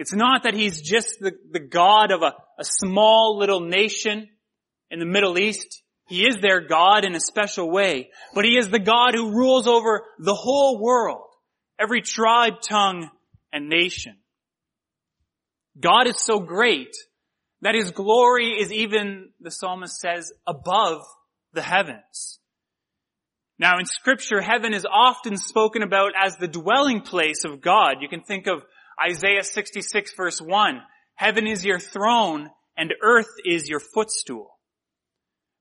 It's 0.00 0.14
not 0.14 0.44
that 0.44 0.54
He's 0.54 0.80
just 0.80 1.20
the, 1.20 1.32
the 1.52 1.60
God 1.60 2.10
of 2.10 2.22
a, 2.22 2.32
a 2.58 2.64
small 2.64 3.36
little 3.38 3.60
nation 3.60 4.30
in 4.90 4.98
the 4.98 5.04
Middle 5.04 5.38
East. 5.38 5.82
He 6.08 6.22
is 6.26 6.38
their 6.40 6.66
God 6.66 7.04
in 7.04 7.14
a 7.14 7.20
special 7.20 7.70
way, 7.70 8.08
but 8.34 8.46
He 8.46 8.56
is 8.56 8.70
the 8.70 8.78
God 8.78 9.14
who 9.14 9.36
rules 9.36 9.66
over 9.66 10.02
the 10.18 10.34
whole 10.34 10.80
world, 10.80 11.26
every 11.78 12.00
tribe, 12.00 12.62
tongue, 12.66 13.10
and 13.52 13.68
nation. 13.68 14.16
God 15.78 16.06
is 16.06 16.16
so 16.18 16.40
great 16.40 16.96
that 17.60 17.74
His 17.74 17.90
glory 17.90 18.58
is 18.58 18.72
even, 18.72 19.28
the 19.38 19.50
psalmist 19.50 20.00
says, 20.00 20.32
above 20.46 21.02
the 21.52 21.60
heavens. 21.60 22.38
Now 23.58 23.78
in 23.78 23.84
scripture, 23.84 24.40
heaven 24.40 24.72
is 24.72 24.86
often 24.90 25.36
spoken 25.36 25.82
about 25.82 26.12
as 26.18 26.38
the 26.38 26.48
dwelling 26.48 27.02
place 27.02 27.44
of 27.44 27.60
God. 27.60 27.96
You 28.00 28.08
can 28.08 28.22
think 28.22 28.46
of 28.46 28.62
Isaiah 29.02 29.44
66 29.44 30.14
verse 30.14 30.40
1. 30.40 30.80
Heaven 31.14 31.46
is 31.46 31.64
your 31.64 31.78
throne 31.78 32.50
and 32.76 32.94
earth 33.02 33.28
is 33.44 33.68
your 33.68 33.80
footstool. 33.80 34.50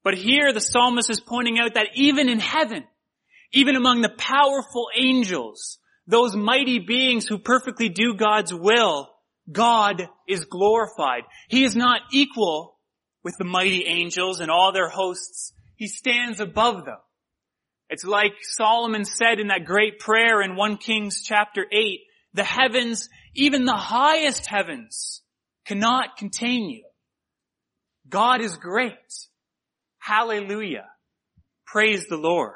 But 0.03 0.15
here 0.15 0.53
the 0.53 0.61
psalmist 0.61 1.09
is 1.09 1.19
pointing 1.19 1.59
out 1.59 1.73
that 1.73 1.89
even 1.95 2.29
in 2.29 2.39
heaven, 2.39 2.85
even 3.51 3.75
among 3.75 4.01
the 4.01 4.09
powerful 4.17 4.87
angels, 4.97 5.79
those 6.07 6.35
mighty 6.35 6.79
beings 6.79 7.27
who 7.27 7.37
perfectly 7.37 7.89
do 7.89 8.13
God's 8.15 8.53
will, 8.53 9.09
God 9.51 10.07
is 10.27 10.45
glorified. 10.45 11.23
He 11.49 11.63
is 11.63 11.75
not 11.75 12.01
equal 12.11 12.77
with 13.23 13.37
the 13.37 13.45
mighty 13.45 13.85
angels 13.85 14.39
and 14.39 14.49
all 14.49 14.71
their 14.71 14.89
hosts. 14.89 15.53
He 15.75 15.87
stands 15.87 16.39
above 16.39 16.85
them. 16.85 16.97
It's 17.89 18.05
like 18.05 18.33
Solomon 18.41 19.03
said 19.05 19.39
in 19.39 19.47
that 19.47 19.65
great 19.65 19.99
prayer 19.99 20.41
in 20.41 20.55
1 20.55 20.77
Kings 20.77 21.21
chapter 21.23 21.65
8, 21.71 21.99
the 22.33 22.43
heavens, 22.43 23.09
even 23.35 23.65
the 23.65 23.75
highest 23.75 24.45
heavens, 24.47 25.21
cannot 25.65 26.17
contain 26.17 26.69
you. 26.69 26.83
God 28.09 28.41
is 28.41 28.57
great. 28.57 28.93
Hallelujah. 29.99 30.85
Praise 31.65 32.07
the 32.07 32.17
Lord. 32.17 32.55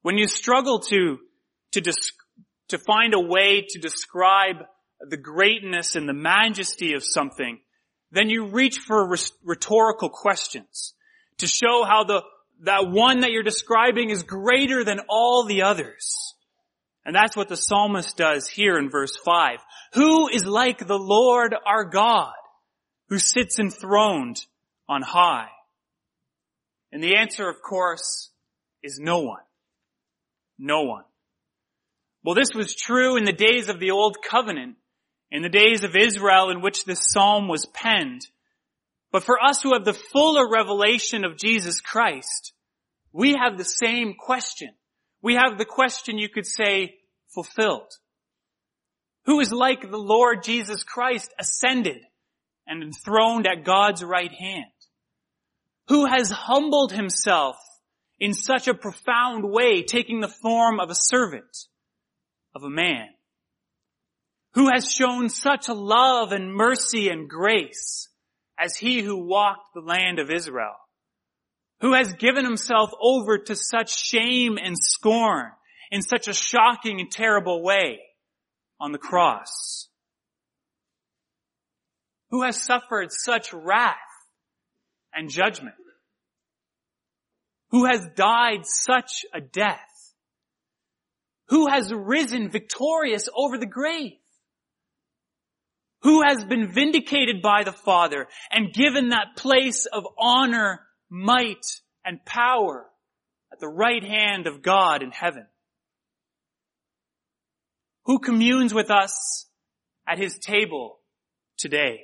When 0.00 0.16
you 0.16 0.26
struggle 0.26 0.80
to, 0.80 1.18
to, 1.72 1.92
to 2.68 2.78
find 2.78 3.14
a 3.14 3.20
way 3.20 3.66
to 3.68 3.78
describe 3.78 4.56
the 5.00 5.16
greatness 5.16 5.94
and 5.94 6.08
the 6.08 6.14
majesty 6.14 6.94
of 6.94 7.02
something, 7.04 7.60
then 8.10 8.30
you 8.30 8.46
reach 8.46 8.78
for 8.78 9.16
rhetorical 9.44 10.08
questions 10.08 10.94
to 11.38 11.46
show 11.46 11.84
how 11.84 12.04
the, 12.04 12.22
that 12.62 12.90
one 12.90 13.20
that 13.20 13.32
you're 13.32 13.42
describing 13.42 14.10
is 14.10 14.22
greater 14.22 14.84
than 14.84 15.00
all 15.08 15.44
the 15.44 15.62
others. 15.62 16.31
And 17.04 17.14
that's 17.14 17.36
what 17.36 17.48
the 17.48 17.56
psalmist 17.56 18.16
does 18.16 18.48
here 18.48 18.76
in 18.76 18.90
verse 18.90 19.16
5. 19.24 19.58
Who 19.94 20.28
is 20.28 20.44
like 20.44 20.86
the 20.86 20.98
Lord 20.98 21.54
our 21.66 21.84
God, 21.84 22.32
who 23.08 23.18
sits 23.18 23.58
enthroned 23.58 24.44
on 24.88 25.02
high? 25.02 25.48
And 26.92 27.02
the 27.02 27.16
answer, 27.16 27.48
of 27.48 27.60
course, 27.60 28.30
is 28.82 28.98
no 29.00 29.20
one. 29.20 29.42
No 30.58 30.82
one. 30.82 31.04
Well, 32.22 32.36
this 32.36 32.54
was 32.54 32.74
true 32.74 33.16
in 33.16 33.24
the 33.24 33.32
days 33.32 33.68
of 33.68 33.80
the 33.80 33.90
Old 33.90 34.18
Covenant, 34.22 34.76
in 35.30 35.42
the 35.42 35.48
days 35.48 35.82
of 35.82 35.96
Israel 35.96 36.50
in 36.50 36.60
which 36.60 36.84
this 36.84 37.10
psalm 37.10 37.48
was 37.48 37.66
penned. 37.66 38.26
But 39.10 39.24
for 39.24 39.42
us 39.42 39.60
who 39.60 39.72
have 39.74 39.84
the 39.84 39.92
fuller 39.92 40.48
revelation 40.48 41.24
of 41.24 41.36
Jesus 41.36 41.80
Christ, 41.80 42.52
we 43.12 43.34
have 43.34 43.58
the 43.58 43.64
same 43.64 44.14
question. 44.14 44.70
We 45.22 45.34
have 45.34 45.56
the 45.56 45.64
question 45.64 46.18
you 46.18 46.28
could 46.28 46.46
say 46.46 46.96
fulfilled. 47.32 47.90
Who 49.26 49.40
is 49.40 49.52
like 49.52 49.88
the 49.88 49.96
Lord 49.96 50.42
Jesus 50.42 50.82
Christ 50.82 51.32
ascended 51.38 52.02
and 52.66 52.82
enthroned 52.82 53.46
at 53.46 53.64
God's 53.64 54.02
right 54.02 54.32
hand? 54.32 54.66
who 55.88 56.06
has 56.06 56.30
humbled 56.30 56.92
himself 56.92 57.56
in 58.18 58.32
such 58.32 58.68
a 58.68 58.74
profound 58.74 59.44
way, 59.44 59.82
taking 59.82 60.20
the 60.20 60.28
form 60.28 60.78
of 60.80 60.90
a 60.90 60.94
servant, 60.94 61.66
of 62.54 62.62
a 62.62 62.70
man, 62.70 63.08
who 64.54 64.70
has 64.72 64.90
shown 64.90 65.28
such 65.28 65.68
love 65.68 66.32
and 66.32 66.54
mercy 66.54 67.08
and 67.08 67.28
grace 67.28 68.08
as 68.58 68.76
he 68.76 69.00
who 69.00 69.26
walked 69.26 69.74
the 69.74 69.80
land 69.80 70.18
of 70.18 70.30
Israel, 70.30 70.76
who 71.82 71.94
has 71.94 72.12
given 72.14 72.44
himself 72.44 72.92
over 73.00 73.38
to 73.38 73.56
such 73.56 73.94
shame 73.94 74.56
and 74.56 74.76
scorn 74.78 75.50
in 75.90 76.00
such 76.00 76.28
a 76.28 76.32
shocking 76.32 77.00
and 77.00 77.10
terrible 77.10 77.60
way 77.60 78.00
on 78.80 78.92
the 78.92 78.98
cross, 78.98 79.88
who 82.30 82.44
has 82.44 82.56
suffered 82.56 83.08
such 83.10 83.52
wrath 83.52 83.96
and 85.12 85.28
judgment? 85.28 85.74
Who 87.72 87.86
has 87.86 88.06
died 88.14 88.64
such 88.64 89.26
a 89.34 89.40
death? 89.40 89.78
Who 91.48 91.68
has 91.68 91.92
risen 91.92 92.48
victorious 92.48 93.28
over 93.34 93.58
the 93.58 93.66
grave? 93.66 94.12
Who 96.02 96.22
has 96.22 96.44
been 96.44 96.70
vindicated 96.70 97.42
by 97.42 97.64
the 97.64 97.72
Father 97.72 98.28
and 98.52 98.72
given 98.72 99.08
that 99.08 99.36
place 99.36 99.86
of 99.86 100.06
honor, 100.16 100.80
might, 101.12 101.80
and 102.04 102.24
power 102.24 102.86
at 103.52 103.60
the 103.60 103.68
right 103.68 104.02
hand 104.02 104.46
of 104.46 104.62
God 104.62 105.02
in 105.02 105.10
heaven? 105.10 105.46
Who 108.06 108.18
communes 108.18 108.72
with 108.72 108.90
us 108.90 109.46
at 110.08 110.18
his 110.18 110.38
table 110.38 110.98
today? 111.58 112.00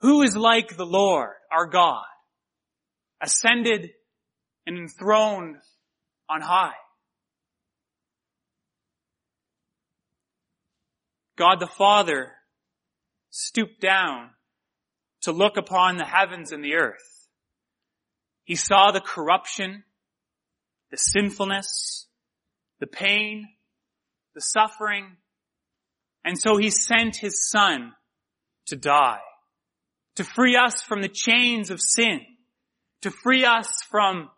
Who 0.00 0.22
is 0.22 0.34
like 0.34 0.76
the 0.76 0.86
Lord, 0.86 1.34
our 1.52 1.66
God, 1.66 2.06
ascended 3.22 3.90
and 4.66 4.78
enthroned 4.78 5.56
on 6.28 6.40
high? 6.40 6.72
God 11.36 11.60
the 11.60 11.66
Father 11.66 12.32
stooped 13.28 13.80
down 13.80 14.30
to 15.22 15.32
look 15.32 15.56
upon 15.58 15.98
the 15.98 16.04
heavens 16.04 16.52
and 16.52 16.64
the 16.64 16.74
earth. 16.74 17.09
He 18.50 18.56
saw 18.56 18.90
the 18.90 19.00
corruption, 19.00 19.84
the 20.90 20.96
sinfulness, 20.96 22.08
the 22.80 22.88
pain, 22.88 23.46
the 24.34 24.40
suffering, 24.40 25.18
And 26.24 26.36
so 26.36 26.56
he 26.56 26.70
sent 26.70 27.14
his 27.14 27.48
son 27.48 27.92
to 28.66 28.74
die, 28.74 29.20
to 30.16 30.24
free 30.24 30.56
us 30.56 30.82
from 30.82 31.00
the 31.00 31.08
chains 31.08 31.70
of 31.70 31.80
sin, 31.80 32.22
to 33.02 33.12
free 33.12 33.44
us 33.44 33.68
from 33.88 34.30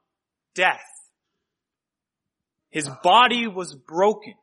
death. 0.54 0.84
His 2.68 2.90
body 3.02 3.46
was 3.46 3.74
broken. 3.74 4.34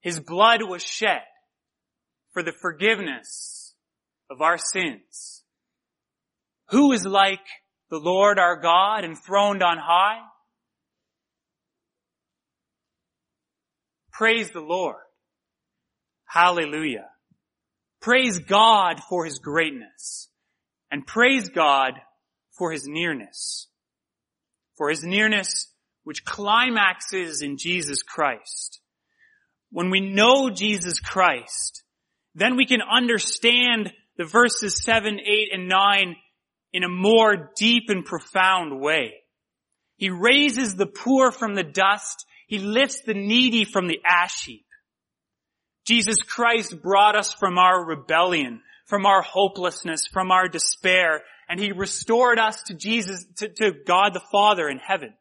His 0.00 0.20
blood 0.20 0.62
was 0.62 0.82
shed 0.82 1.20
for 2.32 2.42
the 2.42 2.52
forgiveness 2.62 3.74
of 4.30 4.40
our 4.40 4.56
sins. 4.56 5.42
Who 6.70 6.92
is 6.92 7.04
like 7.04 7.46
the 7.90 7.98
Lord 7.98 8.38
our 8.38 8.60
God 8.60 9.04
enthroned 9.04 9.62
on 9.62 9.78
high? 9.78 10.20
Praise 14.12 14.50
the 14.50 14.60
Lord. 14.60 14.96
Hallelujah. 16.24 17.08
Praise 18.00 18.38
God 18.38 19.00
for 19.08 19.24
His 19.24 19.38
greatness 19.38 20.28
and 20.90 21.06
praise 21.06 21.48
God 21.50 21.92
for 22.52 22.72
His 22.72 22.86
nearness. 22.86 23.68
For 24.76 24.90
His 24.90 25.02
nearness 25.02 25.72
which 26.04 26.24
climaxes 26.24 27.42
in 27.42 27.58
Jesus 27.58 28.02
Christ. 28.02 28.80
When 29.70 29.90
we 29.90 30.00
know 30.00 30.50
Jesus 30.50 31.00
Christ, 31.00 31.82
then 32.34 32.56
we 32.56 32.64
can 32.64 32.80
understand 32.80 33.92
the 34.16 34.24
verses 34.24 34.82
7, 34.82 35.18
8, 35.18 35.48
and 35.52 35.68
9 35.68 36.16
in 36.76 36.84
a 36.84 36.88
more 36.90 37.50
deep 37.56 37.84
and 37.88 38.04
profound 38.04 38.78
way. 38.78 39.14
He 39.96 40.10
raises 40.10 40.74
the 40.74 40.84
poor 40.84 41.32
from 41.32 41.54
the 41.54 41.62
dust. 41.62 42.26
He 42.48 42.58
lifts 42.58 43.00
the 43.00 43.14
needy 43.14 43.64
from 43.64 43.88
the 43.88 44.00
ash 44.04 44.44
heap. 44.44 44.66
Jesus 45.86 46.20
Christ 46.20 46.82
brought 46.82 47.16
us 47.16 47.32
from 47.32 47.56
our 47.56 47.82
rebellion, 47.82 48.60
from 48.84 49.06
our 49.06 49.22
hopelessness, 49.22 50.06
from 50.12 50.30
our 50.30 50.48
despair, 50.48 51.22
and 51.48 51.58
He 51.58 51.72
restored 51.72 52.38
us 52.38 52.62
to 52.64 52.74
Jesus, 52.74 53.24
to, 53.38 53.48
to 53.48 53.72
God 53.86 54.12
the 54.12 54.20
Father 54.30 54.68
in 54.68 54.76
heaven. 54.76 55.14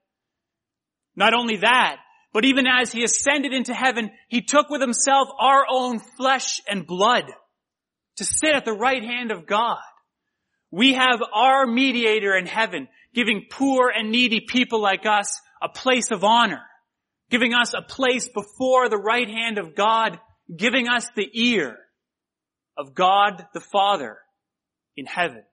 Not 1.15 1.33
only 1.33 1.55
that, 1.62 2.00
but 2.33 2.43
even 2.43 2.65
as 2.67 2.91
He 2.91 3.05
ascended 3.05 3.53
into 3.53 3.74
heaven, 3.74 4.12
He 4.27 4.41
took 4.41 4.69
with 4.69 4.81
Himself 4.81 5.29
our 5.39 5.65
own 5.71 6.00
flesh 6.17 6.59
and 6.67 6.85
blood 6.85 7.31
to 8.17 8.25
sit 8.25 8.53
at 8.53 8.65
the 8.65 8.74
right 8.74 9.05
hand 9.05 9.31
of 9.31 9.47
God. 9.47 9.77
We 10.75 10.96
have 10.96 11.22
our 11.34 11.65
mediator 11.65 12.36
in 12.36 12.46
heaven 12.46 12.89
giving 13.13 13.46
poor 13.50 13.89
and 13.89 14.12
needy 14.12 14.41
people 14.41 14.82
like 14.82 15.05
us 15.05 15.39
a 15.62 15.70
place 15.70 16.12
of 16.12 16.25
honor, 16.25 16.63
giving 17.29 17.53
us 17.53 17.74
a 17.74 17.82
place 17.82 18.27
before 18.27 18.89
the 18.89 18.98
right 18.98 19.29
hand 19.29 19.58
of 19.58 19.74
God, 19.74 20.20
giving 20.53 20.89
us 20.89 21.08
the 21.15 21.29
ear 21.32 21.77
of 22.77 22.94
God 22.94 23.46
the 23.53 23.62
Father 23.62 24.17
in 24.98 25.05
heaven. 25.05 25.44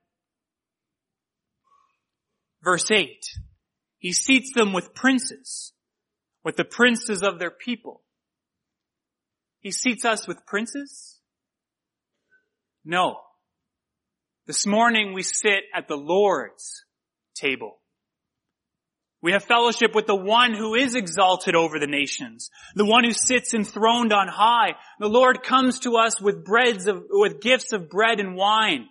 Verse 2.64 2.90
8. 2.90 3.24
He 4.00 4.12
seats 4.12 4.50
them 4.56 4.72
with 4.72 4.92
princes, 4.92 5.72
with 6.42 6.56
the 6.56 6.64
princes 6.64 7.22
of 7.22 7.38
their 7.38 7.52
people. 7.52 8.02
He 9.60 9.70
seats 9.70 10.04
us 10.04 10.26
with 10.26 10.44
princes? 10.46 11.20
No. 12.84 13.20
This 14.44 14.66
morning 14.66 15.12
we 15.12 15.22
sit 15.22 15.62
at 15.72 15.86
the 15.86 15.96
Lord's 15.96 16.84
table. 17.36 17.78
We 19.20 19.32
have 19.32 19.44
fellowship 19.44 19.94
with 19.94 20.08
the 20.08 20.16
one 20.16 20.52
who 20.52 20.74
is 20.74 20.96
exalted 20.96 21.54
over 21.54 21.78
the 21.78 21.86
nations, 21.86 22.50
the 22.74 22.84
one 22.84 23.04
who 23.04 23.12
sits 23.12 23.54
enthroned 23.54 24.12
on 24.12 24.26
high. 24.26 24.74
The 24.98 25.08
Lord 25.08 25.44
comes 25.44 25.78
to 25.80 25.96
us 25.96 26.20
with 26.20 26.44
breads 26.44 26.88
of, 26.88 27.04
with 27.08 27.40
gifts 27.40 27.72
of 27.72 27.88
bread 27.88 28.18
and 28.18 28.34
wine. 28.34 28.88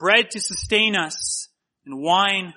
Bread 0.00 0.32
to 0.32 0.40
sustain 0.40 0.96
us 0.96 1.48
and 1.86 2.02
wine 2.02 2.52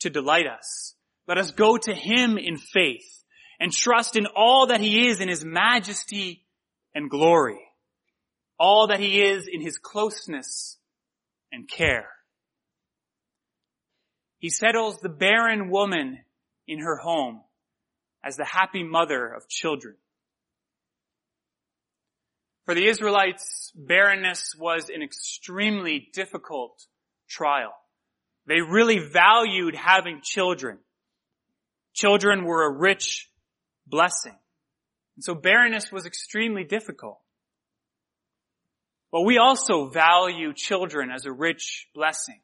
to 0.00 0.08
delight 0.08 0.46
us. 0.46 0.94
Let 1.26 1.36
us 1.36 1.50
go 1.50 1.76
to 1.76 1.94
Him 1.94 2.38
in 2.38 2.56
faith 2.56 3.22
and 3.60 3.70
trust 3.70 4.16
in 4.16 4.24
all 4.34 4.68
that 4.68 4.80
He 4.80 5.08
is 5.08 5.20
in 5.20 5.28
His 5.28 5.44
majesty 5.44 6.46
and 6.94 7.10
glory. 7.10 7.60
All 8.58 8.86
that 8.86 8.98
He 8.98 9.20
is 9.20 9.46
in 9.46 9.60
His 9.60 9.76
closeness 9.76 10.77
and 11.52 11.68
care. 11.68 12.08
He 14.38 14.50
settles 14.50 14.98
the 15.00 15.08
barren 15.08 15.70
woman 15.70 16.18
in 16.66 16.80
her 16.80 16.96
home 16.96 17.40
as 18.22 18.36
the 18.36 18.44
happy 18.44 18.84
mother 18.84 19.26
of 19.26 19.48
children. 19.48 19.96
For 22.64 22.74
the 22.74 22.86
Israelites, 22.86 23.72
barrenness 23.74 24.54
was 24.58 24.90
an 24.90 25.02
extremely 25.02 26.08
difficult 26.12 26.84
trial. 27.28 27.72
They 28.46 28.60
really 28.60 28.98
valued 28.98 29.74
having 29.74 30.20
children. 30.22 30.78
Children 31.94 32.44
were 32.44 32.64
a 32.64 32.78
rich 32.78 33.30
blessing. 33.86 34.36
And 35.16 35.24
so 35.24 35.34
barrenness 35.34 35.90
was 35.90 36.06
extremely 36.06 36.64
difficult. 36.64 37.20
But 39.10 39.22
we 39.22 39.38
also 39.38 39.88
value 39.88 40.52
children 40.54 41.10
as 41.10 41.24
a 41.24 41.32
rich 41.32 41.88
blessing. 41.94 42.40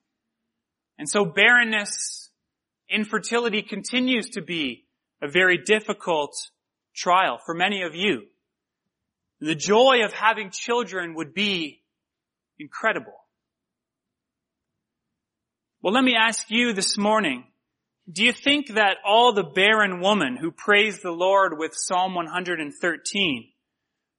And 0.99 1.09
so 1.09 1.25
barrenness, 1.25 2.31
infertility 2.89 3.63
continues 3.63 4.31
to 4.31 4.43
be 4.43 4.87
a 5.23 5.29
very 5.29 5.59
difficult 5.59 6.33
trial 6.95 7.39
for 7.45 7.55
many 7.55 7.83
of 7.83 7.95
you. 7.95 8.23
The 9.41 9.55
joy 9.55 10.05
of 10.05 10.13
having 10.13 10.51
children 10.51 11.15
would 11.17 11.35
be 11.35 11.83
incredible. 12.59 13.13
Well, 15.83 15.93
let 15.93 16.05
me 16.05 16.15
ask 16.17 16.47
you 16.49 16.73
this 16.73 16.97
morning, 16.97 17.45
do 18.11 18.25
you 18.25 18.33
think 18.33 18.75
that 18.75 18.97
all 19.05 19.35
the 19.35 19.43
barren 19.43 20.01
woman 20.01 20.37
who 20.37 20.51
praised 20.51 21.03
the 21.03 21.11
Lord 21.11 21.59
with 21.59 21.75
Psalm 21.75 22.15
113, 22.15 23.51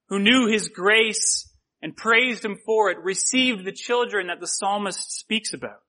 who 0.09 0.19
knew 0.19 0.47
His 0.47 0.69
grace 0.69 1.51
and 1.85 1.95
praised 1.95 2.43
him 2.43 2.57
for 2.65 2.89
it, 2.89 2.97
received 3.03 3.63
the 3.63 3.71
children 3.71 4.25
that 4.25 4.39
the 4.39 4.47
psalmist 4.47 5.19
speaks 5.19 5.53
about? 5.53 5.83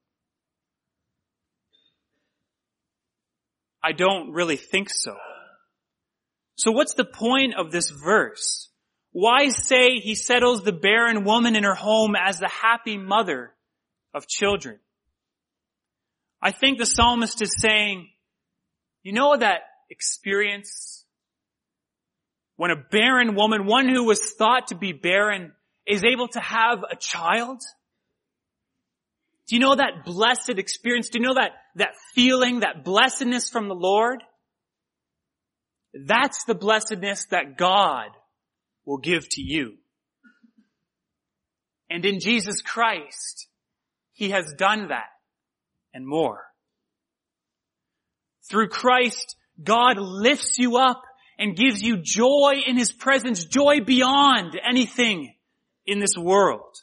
I 3.83 3.93
don't 3.93 4.33
really 4.33 4.59
think 4.59 4.91
so. 4.91 5.17
So 6.57 6.71
what's 6.71 6.93
the 6.93 7.07
point 7.07 7.55
of 7.57 7.73
this 7.73 7.89
verse? 7.89 8.69
Why 9.13 9.49
say 9.49 9.99
he 9.99 10.15
settles 10.15 10.65
the 10.65 10.73
barren 10.75 11.25
woman 11.25 11.57
in 11.57 11.65
her 11.65 11.75
home 11.75 12.15
as 12.15 12.41
the 12.41 12.51
happy 12.51 12.99
mother 12.99 13.55
of 14.13 14.29
children? 14.29 14.79
I 16.43 16.53
think 16.53 16.77
the 16.77 16.85
psalmist 16.85 17.41
is 17.41 17.55
saying, 17.59 18.11
you 19.03 19.15
know 19.15 19.35
that 19.35 19.61
experience 19.89 21.07
when 22.57 22.71
a 22.71 22.77
barren 22.77 23.35
woman, 23.35 23.65
one 23.65 23.89
who 23.89 24.05
was 24.05 24.21
thought 24.35 24.67
to 24.67 24.75
be 24.75 24.93
barren, 24.93 25.53
is 25.87 26.05
able 26.05 26.29
to 26.29 26.41
have 26.41 26.85
a 26.91 26.97
child? 26.97 27.63
Do 29.47 29.55
you 29.55 29.61
know 29.61 29.77
that 29.77 30.05
blessed 30.05 30.59
experience? 30.59 31.09
Do 31.09 31.21
you 31.21 31.27
know 31.27 31.35
that, 31.35 31.53
that 31.77 31.95
feeling, 32.15 32.61
that 32.61 32.85
blessedness 32.85 33.49
from 33.49 33.69
the 33.69 33.75
Lord? 33.75 34.23
That's 35.95 36.45
the 36.45 36.55
blessedness 36.55 37.27
that 37.31 37.57
God 37.57 38.09
will 38.85 38.99
give 38.99 39.29
to 39.31 39.43
you. 39.43 39.75
And 41.89 42.05
in 42.05 42.19
Jesus 42.19 42.61
Christ, 42.61 43.47
He 44.13 44.31
has 44.31 44.53
done 44.59 44.89
that 44.89 45.11
and 45.95 46.07
more. 46.07 46.43
Through 48.51 48.69
Christ, 48.69 49.37
God 49.63 49.97
lifts 49.97 50.59
you 50.59 50.77
up 50.77 51.03
and 51.39 51.57
gives 51.57 51.83
you 51.83 51.99
joy 52.03 52.55
in 52.67 52.77
His 52.77 52.93
presence, 52.93 53.45
joy 53.45 53.81
beyond 53.81 54.59
anything 54.69 55.36
in 55.87 56.01
this 56.01 56.17
world. 56.19 56.77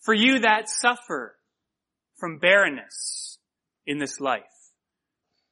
For 0.00 0.14
you 0.14 0.40
that 0.40 0.68
suffer 0.68 1.36
from 2.18 2.38
barrenness 2.38 3.38
in 3.86 3.98
this 3.98 4.20
life. 4.20 4.42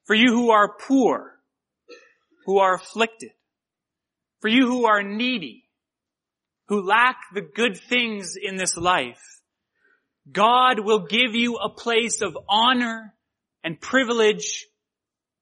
For 0.07 0.15
you 0.15 0.33
who 0.33 0.51
are 0.51 0.77
poor, 0.77 1.35
who 2.47 2.59
are 2.59 2.75
afflicted. 2.75 3.31
For 4.41 4.49
you 4.49 4.67
who 4.67 4.87
are 4.87 5.03
needy, 5.03 5.65
who 6.69 6.87
lack 6.87 7.17
the 7.35 7.43
good 7.43 7.77
things 7.77 8.37
in 8.41 8.57
this 8.57 8.77
life. 8.77 9.21
God 10.31 10.81
will 10.81 11.07
give 11.07 11.35
you 11.35 11.57
a 11.57 11.69
place 11.69 12.23
of 12.23 12.37
honor 12.49 13.15
and 13.63 13.81
privilege 13.81 14.67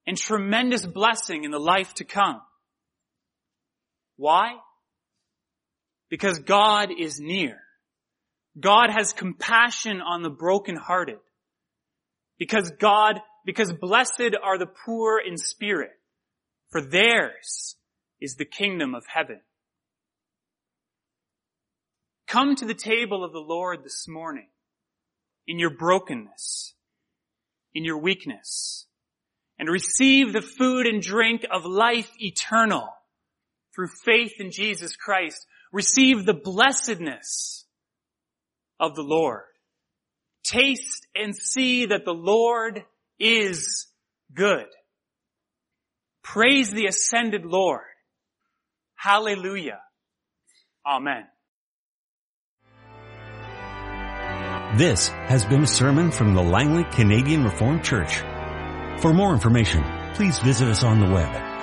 and 0.07 0.17
tremendous 0.17 0.85
blessing 0.87 1.45
in 1.45 1.51
the 1.51 1.59
life 1.59 1.95
to 1.95 2.05
come. 2.05 2.41
Why? 4.17 4.55
Because 6.11 6.39
God 6.39 6.89
is 6.97 7.21
near. 7.21 7.59
God 8.59 8.91
has 8.91 9.13
compassion 9.13 10.01
on 10.01 10.23
the 10.23 10.31
brokenhearted. 10.31 11.19
Because 12.39 12.71
God, 12.79 13.21
because 13.45 13.73
blessed 13.73 14.35
are 14.43 14.59
the 14.59 14.67
poor 14.67 15.21
in 15.21 15.37
spirit, 15.37 15.91
for 16.71 16.81
theirs 16.81 17.77
is 18.21 18.37
the 18.37 18.45
kingdom 18.45 18.95
of 18.95 19.05
heaven. 19.13 19.41
Come 22.27 22.57
to 22.57 22.67
the 22.67 22.75
table 22.75 23.25
of 23.25 23.33
the 23.33 23.39
Lord 23.39 23.85
this 23.85 24.07
morning 24.07 24.49
in 25.47 25.59
your 25.59 25.71
brokenness, 25.71 26.75
in 27.75 27.85
your 27.85 27.99
weakness, 27.99 28.87
and 29.59 29.69
receive 29.69 30.33
the 30.33 30.43
food 30.43 30.87
and 30.87 31.03
drink 31.03 31.47
of 31.51 31.65
life 31.65 32.11
eternal 32.19 32.89
through 33.75 33.89
faith 34.05 34.35
in 34.39 34.51
Jesus 34.51 34.95
Christ. 34.95 35.47
Receive 35.73 36.25
the 36.25 36.35
blessedness 36.35 37.65
of 38.81 38.95
the 38.95 39.03
Lord. 39.03 39.43
Taste 40.45 41.07
and 41.15 41.37
see 41.37 41.87
that 41.87 42.05
the 42.05 42.15
Lord 42.15 42.85
is 43.19 43.87
good. 44.33 44.67
Praise 46.23 46.71
the 46.71 46.87
ascended 46.87 47.45
Lord. 47.45 47.83
Hallelujah. 48.95 49.81
Amen. 50.87 51.25
This 54.77 55.09
has 55.09 55.45
been 55.45 55.63
a 55.63 55.67
sermon 55.67 56.11
from 56.11 56.35
the 56.35 56.43
Langley 56.43 56.85
Canadian 56.85 57.45
Reformed 57.45 57.83
Church. 57.83 58.19
For 59.01 59.15
more 59.15 59.33
information, 59.33 59.83
please 60.15 60.39
visit 60.41 60.69
us 60.69 60.83
on 60.83 61.01
the 61.01 61.07
web 61.07 61.48